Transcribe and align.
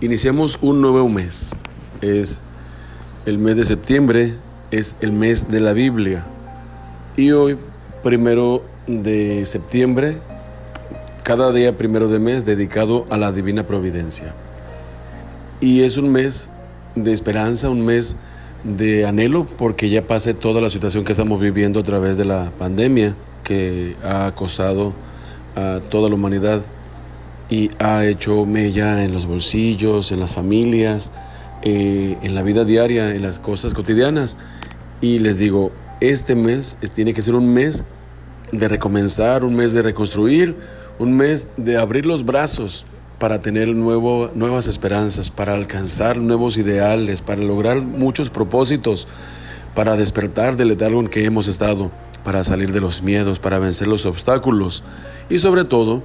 Iniciamos 0.00 0.60
un 0.62 0.80
nuevo 0.80 1.08
mes. 1.08 1.56
Es 2.02 2.40
el 3.26 3.36
mes 3.36 3.56
de 3.56 3.64
septiembre, 3.64 4.34
es 4.70 4.94
el 5.00 5.10
mes 5.10 5.50
de 5.50 5.58
la 5.58 5.72
Biblia. 5.72 6.24
Y 7.16 7.32
hoy, 7.32 7.58
primero 8.04 8.62
de 8.86 9.44
septiembre, 9.44 10.18
cada 11.24 11.50
día 11.50 11.76
primero 11.76 12.06
de 12.06 12.20
mes 12.20 12.44
dedicado 12.44 13.06
a 13.10 13.16
la 13.16 13.32
divina 13.32 13.66
providencia. 13.66 14.36
Y 15.60 15.82
es 15.82 15.96
un 15.96 16.12
mes 16.12 16.48
de 16.94 17.12
esperanza, 17.12 17.68
un 17.68 17.84
mes 17.84 18.14
de 18.62 19.04
anhelo, 19.04 19.48
porque 19.48 19.90
ya 19.90 20.06
pase 20.06 20.32
toda 20.32 20.60
la 20.60 20.70
situación 20.70 21.04
que 21.04 21.10
estamos 21.10 21.40
viviendo 21.40 21.80
a 21.80 21.82
través 21.82 22.16
de 22.16 22.24
la 22.24 22.52
pandemia 22.56 23.16
que 23.42 23.96
ha 24.04 24.26
acosado 24.26 24.92
a 25.56 25.80
toda 25.90 26.08
la 26.08 26.14
humanidad 26.14 26.60
y 27.50 27.70
ha 27.78 28.04
hecho 28.04 28.44
mella 28.46 29.04
en 29.04 29.12
los 29.12 29.26
bolsillos, 29.26 30.12
en 30.12 30.20
las 30.20 30.34
familias, 30.34 31.10
eh, 31.62 32.16
en 32.22 32.34
la 32.34 32.42
vida 32.42 32.64
diaria, 32.64 33.14
en 33.14 33.22
las 33.22 33.40
cosas 33.40 33.74
cotidianas. 33.74 34.38
Y 35.00 35.18
les 35.18 35.38
digo, 35.38 35.72
este 36.00 36.34
mes 36.34 36.76
tiene 36.94 37.14
que 37.14 37.22
ser 37.22 37.34
un 37.34 37.52
mes 37.52 37.84
de 38.52 38.68
recomenzar, 38.68 39.44
un 39.44 39.54
mes 39.54 39.72
de 39.72 39.82
reconstruir, 39.82 40.56
un 40.98 41.16
mes 41.16 41.48
de 41.56 41.76
abrir 41.76 42.06
los 42.06 42.24
brazos 42.24 42.86
para 43.18 43.42
tener 43.42 43.68
nuevo, 43.74 44.30
nuevas 44.34 44.68
esperanzas, 44.68 45.30
para 45.30 45.54
alcanzar 45.54 46.18
nuevos 46.18 46.56
ideales, 46.56 47.22
para 47.22 47.42
lograr 47.42 47.80
muchos 47.80 48.30
propósitos, 48.30 49.08
para 49.74 49.96
despertar 49.96 50.56
del 50.56 50.68
letargo 50.68 51.00
en 51.00 51.08
que 51.08 51.24
hemos 51.24 51.48
estado, 51.48 51.90
para 52.24 52.44
salir 52.44 52.72
de 52.72 52.80
los 52.80 53.02
miedos, 53.02 53.38
para 53.38 53.58
vencer 53.58 53.88
los 53.88 54.06
obstáculos 54.06 54.84
y 55.28 55.38
sobre 55.38 55.64
todo 55.64 56.02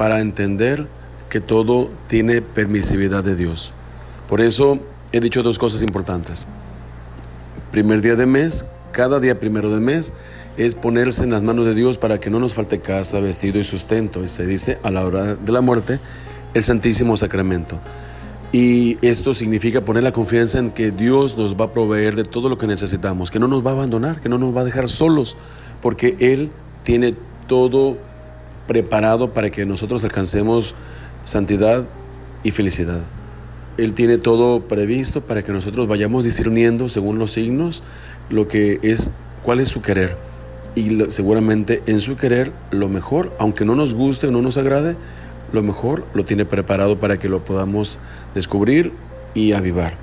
para 0.00 0.20
entender 0.20 0.88
que 1.28 1.42
todo 1.42 1.90
tiene 2.06 2.40
permisividad 2.40 3.22
de 3.22 3.36
Dios. 3.36 3.74
Por 4.28 4.40
eso 4.40 4.78
he 5.12 5.20
dicho 5.20 5.42
dos 5.42 5.58
cosas 5.58 5.82
importantes. 5.82 6.46
Primer 7.70 8.00
día 8.00 8.16
de 8.16 8.24
mes, 8.24 8.64
cada 8.92 9.20
día 9.20 9.38
primero 9.38 9.68
de 9.68 9.78
mes, 9.78 10.14
es 10.56 10.74
ponerse 10.74 11.24
en 11.24 11.32
las 11.32 11.42
manos 11.42 11.66
de 11.66 11.74
Dios 11.74 11.98
para 11.98 12.18
que 12.18 12.30
no 12.30 12.40
nos 12.40 12.54
falte 12.54 12.80
casa, 12.80 13.20
vestido 13.20 13.58
y 13.58 13.64
sustento. 13.64 14.24
Y 14.24 14.28
se 14.28 14.46
dice 14.46 14.78
a 14.82 14.90
la 14.90 15.04
hora 15.04 15.34
de 15.34 15.52
la 15.52 15.60
muerte, 15.60 16.00
el 16.54 16.64
Santísimo 16.64 17.18
Sacramento. 17.18 17.78
Y 18.52 18.96
esto 19.06 19.34
significa 19.34 19.84
poner 19.84 20.02
la 20.02 20.12
confianza 20.12 20.60
en 20.60 20.70
que 20.70 20.92
Dios 20.92 21.36
nos 21.36 21.60
va 21.60 21.66
a 21.66 21.72
proveer 21.74 22.16
de 22.16 22.24
todo 22.24 22.48
lo 22.48 22.56
que 22.56 22.66
necesitamos, 22.66 23.30
que 23.30 23.38
no 23.38 23.48
nos 23.48 23.62
va 23.66 23.72
a 23.72 23.74
abandonar, 23.74 24.18
que 24.22 24.30
no 24.30 24.38
nos 24.38 24.56
va 24.56 24.62
a 24.62 24.64
dejar 24.64 24.88
solos, 24.88 25.36
porque 25.82 26.16
Él 26.20 26.50
tiene 26.84 27.14
todo 27.46 27.98
preparado 28.70 29.34
para 29.34 29.50
que 29.50 29.66
nosotros 29.66 30.04
alcancemos 30.04 30.76
santidad 31.24 31.88
y 32.44 32.52
felicidad. 32.52 33.00
Él 33.78 33.94
tiene 33.94 34.16
todo 34.16 34.68
previsto 34.68 35.26
para 35.26 35.42
que 35.42 35.50
nosotros 35.50 35.88
vayamos 35.88 36.22
discerniendo 36.22 36.88
según 36.88 37.18
los 37.18 37.32
signos 37.32 37.82
lo 38.28 38.46
que 38.46 38.78
es 38.84 39.10
cuál 39.42 39.58
es 39.58 39.70
su 39.70 39.82
querer. 39.82 40.16
Y 40.76 41.00
seguramente 41.08 41.82
en 41.86 42.00
su 42.00 42.14
querer 42.14 42.52
lo 42.70 42.88
mejor, 42.88 43.34
aunque 43.40 43.64
no 43.64 43.74
nos 43.74 43.94
guste 43.94 44.28
o 44.28 44.30
no 44.30 44.40
nos 44.40 44.56
agrade, 44.56 44.94
lo 45.50 45.64
mejor 45.64 46.06
lo 46.14 46.24
tiene 46.24 46.44
preparado 46.44 47.00
para 47.00 47.18
que 47.18 47.28
lo 47.28 47.44
podamos 47.44 47.98
descubrir 48.34 48.92
y 49.34 49.50
avivar. 49.50 49.96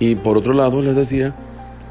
Y 0.00 0.16
por 0.16 0.36
otro 0.36 0.52
lado, 0.52 0.82
les 0.82 0.96
decía, 0.96 1.34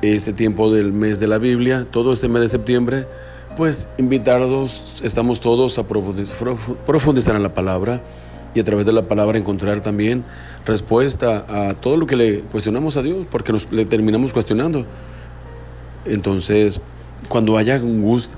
este 0.04 0.34
tiempo 0.34 0.72
del 0.72 0.94
mes 0.94 1.20
de 1.20 1.26
la 1.26 1.40
Biblia, 1.40 1.88
todo 1.90 2.14
este 2.14 2.28
mes 2.28 2.44
de 2.44 2.50
septiembre, 2.50 3.08
pues 3.56 3.94
invitarlos, 3.98 5.02
estamos 5.04 5.40
todos 5.40 5.78
a 5.80 5.84
profundizar 5.88 7.36
en 7.36 7.44
la 7.44 7.54
palabra 7.54 8.02
y 8.54 8.60
a 8.60 8.64
través 8.64 8.86
de 8.86 8.94
la 8.94 9.08
palabra 9.08 9.38
encontrar 9.38 9.82
también 9.82 10.24
respuesta 10.66 11.46
a 11.48 11.74
todo 11.74 11.98
lo 11.98 12.06
que 12.06 12.16
le 12.16 12.42
cuestionamos 12.42 12.98
a 12.98 13.02
Dios, 13.02 13.28
porque 13.30 13.52
nos 13.52 13.72
le 13.72 13.86
terminamos 13.86 14.34
cuestionando. 14.34 14.86
Entonces, 16.06 16.82
cuando 17.28 17.58
haya 17.58 17.82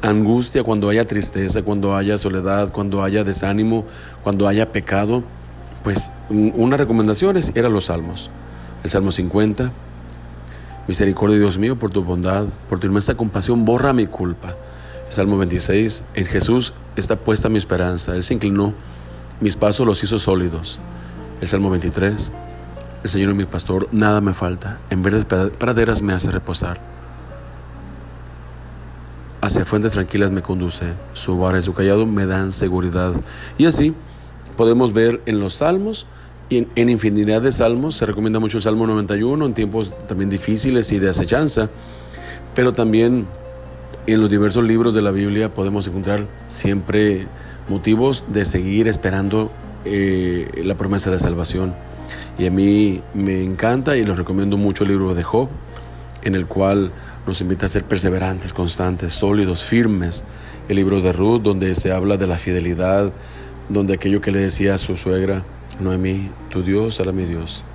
angustia, 0.02 0.64
cuando 0.64 0.90
haya 0.90 1.06
tristeza, 1.06 1.62
cuando 1.62 1.96
haya 1.96 2.18
soledad, 2.18 2.72
cuando 2.72 3.04
haya 3.04 3.24
desánimo, 3.24 3.86
cuando 4.24 4.48
haya 4.48 4.72
pecado, 4.72 5.24
pues 5.84 6.12
una 6.30 6.78
recomendación 6.78 7.38
es 7.38 7.52
era 7.56 7.70
los 7.70 7.86
salmos. 7.86 8.32
El 8.84 8.90
Salmo 8.90 9.12
50, 9.12 9.72
misericordia 10.88 11.38
Dios 11.38 11.58
mío 11.58 11.78
por 11.78 11.92
tu 11.92 12.04
bondad, 12.04 12.46
por 12.70 12.80
tu 12.80 12.88
inmensa 12.88 13.16
compasión, 13.16 13.66
borra 13.66 13.94
mi 13.94 14.08
culpa. 14.08 14.56
Salmo 15.10 15.38
26, 15.38 16.04
en 16.16 16.26
Jesús 16.26 16.74
está 16.96 17.16
puesta 17.16 17.50
mi 17.50 17.58
esperanza. 17.58 18.16
Él 18.16 18.24
se 18.24 18.34
inclinó, 18.34 18.74
mis 19.40 19.56
pasos 19.56 19.86
los 19.86 20.04
hizo 20.04 20.20
sólidos. 20.20 20.80
El 21.40 21.48
Salmo 21.48 21.70
23, 21.70 22.32
el 23.04 23.10
Señor 23.10 23.30
es 23.30 23.36
mi 23.36 23.46
pastor, 23.46 23.88
nada 23.92 24.22
me 24.22 24.34
falta. 24.34 24.80
En 24.90 25.04
verdes 25.04 25.26
praderas 25.26 26.02
me 26.02 26.14
hace 26.14 26.32
reposar. 26.32 26.80
Hacia 29.40 29.66
fuentes 29.66 29.92
tranquilas 29.94 30.32
me 30.32 30.42
conduce. 30.42 30.94
Su 31.14 31.38
vara 31.38 31.60
y 31.60 31.62
su 31.62 31.74
callado 31.74 32.06
me 32.06 32.26
dan 32.26 32.52
seguridad. 32.52 33.14
Y 33.58 33.66
así 33.66 33.94
podemos 34.58 34.94
ver 34.94 35.22
en 35.26 35.40
los 35.40 35.54
salmos 35.54 36.08
y 36.50 36.68
en, 36.76 36.90
infinidad 36.90 37.42
de 37.42 37.52
salmos. 37.52 37.96
Se 37.96 38.06
recomienda 38.06 38.40
mucho 38.40 38.58
el 38.58 38.64
Salmo 38.64 38.88
91 38.88 39.46
en 39.46 39.54
tiempos 39.54 39.94
también 40.08 40.30
difíciles 40.30 40.92
y 40.92 41.00
de 41.00 41.10
acechanza. 41.10 41.70
Pero 42.56 42.74
también 42.74 43.28
en 44.08 44.22
los 44.22 44.30
diversos 44.30 44.64
libros 44.64 44.94
de 44.94 45.02
la 45.02 45.12
Biblia 45.12 45.54
podemos 45.54 45.86
encontrar 45.88 46.28
siempre 46.48 47.28
motivos 47.68 48.24
de 48.30 48.46
seguir 48.46 48.88
esperando 48.88 49.52
eh, 49.84 50.50
la 50.64 50.76
promesa 50.76 51.12
de 51.12 51.20
salvación. 51.20 51.76
Y 52.40 52.46
a 52.46 52.52
mí 52.52 53.02
me 53.14 53.44
encanta 53.44 53.98
y 53.98 54.06
les 54.06 54.18
recomiendo 54.18 54.56
mucho 54.56 54.86
el 54.86 54.92
libro 54.92 55.14
de 55.14 55.24
Job, 55.24 55.50
en 56.24 56.36
el 56.36 56.48
cual 56.48 56.94
nos 57.26 57.42
invita 57.42 57.66
a 57.66 57.70
ser 57.70 57.84
perseverantes, 57.84 58.54
constantes, 58.54 59.14
sólidos, 59.14 59.66
firmes. 59.66 60.24
El 60.70 60.78
libro 60.78 61.02
de 61.02 61.12
Ruth, 61.12 61.42
donde 61.42 61.76
se 61.76 61.92
habla 61.92 62.16
de 62.16 62.28
la 62.28 62.38
fidelidad, 62.38 63.12
donde 63.68 63.96
aquello 63.96 64.22
que 64.22 64.32
le 64.32 64.40
decía 64.40 64.76
a 64.76 64.78
su 64.78 64.96
suegra, 64.96 65.44
Noemí, 65.82 66.32
tu 66.50 66.64
Dios 66.64 66.96
será 66.96 67.12
mi 67.12 67.26
Dios. 67.26 67.66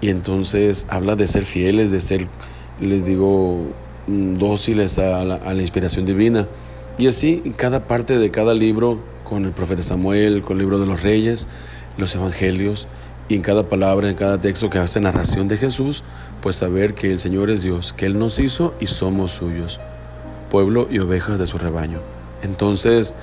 Y 0.00 0.10
entonces 0.10 0.86
habla 0.90 1.16
de 1.16 1.26
ser 1.26 1.44
fieles, 1.44 1.90
de 1.90 1.98
ser, 1.98 2.28
les 2.80 3.04
digo, 3.04 3.72
Dóciles 4.06 4.98
a 4.98 5.24
la, 5.24 5.54
inspiración 5.54 6.06
divina. 6.06 6.46
Y 6.98 7.08
así 7.08 7.42
en 7.44 7.52
cada 7.52 7.86
parte 7.86 8.18
de 8.18 8.30
cada 8.30 8.54
libro, 8.54 9.00
con 9.24 9.44
el 9.44 9.52
profeta 9.52 9.82
Samuel, 9.82 10.42
con 10.42 10.56
el 10.56 10.60
libro 10.60 10.78
de 10.78 10.86
los 10.86 11.02
reyes, 11.02 11.48
los 11.98 12.14
evangelios, 12.14 12.88
y 13.28 13.34
en 13.34 13.42
cada 13.42 13.68
palabra, 13.68 14.08
en 14.08 14.14
cada 14.14 14.40
texto 14.40 14.70
que 14.70 14.78
hace 14.78 15.00
narración 15.00 15.48
de 15.48 15.56
Jesús, 15.56 16.04
pues 16.40 16.56
saber 16.56 16.94
que 16.94 17.10
el 17.10 17.18
Señor 17.18 17.50
es 17.50 17.62
Dios, 17.62 17.92
que 17.92 18.06
Él 18.06 18.18
nos 18.18 18.38
hizo 18.38 18.74
y 18.80 18.86
somos 18.86 19.32
suyos, 19.32 19.80
pueblo 20.50 20.86
y 20.90 21.00
ovejas 21.00 21.38
de 21.38 21.46
su 21.46 21.58
rebaño. 21.58 22.00
Entonces, 22.42 23.14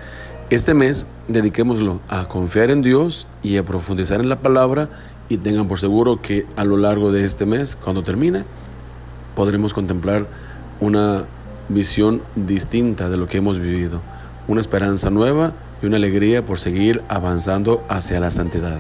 este 0.50 0.74
mes 0.74 1.08
dediquémoslo 1.28 2.02
a 2.10 2.28
confiar 2.28 2.70
en 2.70 2.82
Dios 2.82 3.28
y 3.42 3.58
a 3.58 3.64
profundizar 3.64 4.20
en 4.20 4.30
la 4.30 4.42
palabra 4.42 4.90
y 5.30 5.38
tengan 5.38 5.68
por 5.68 5.80
seguro 5.80 6.22
que 6.22 6.46
a 6.58 6.66
lo 6.66 6.78
largo 6.78 7.12
de 7.12 7.24
este 7.24 7.46
mes, 7.46 7.76
cuando 7.76 8.04
termine, 8.04 8.44
podremos 9.36 9.74
contemplar 9.74 10.28
una 10.84 11.24
visión 11.70 12.22
distinta 12.36 13.10
de 13.10 13.16
lo 13.16 13.28
que 13.28 13.38
hemos 13.38 13.58
vivido, 13.58 14.02
una 14.50 14.60
esperanza 14.60 15.10
nueva 15.10 15.54
y 15.82 15.86
una 15.86 15.96
alegría 15.96 16.44
por 16.44 16.60
seguir 16.60 17.02
avanzando 17.08 17.86
hacia 17.88 18.20
la 18.20 18.30
santidad. 18.30 18.80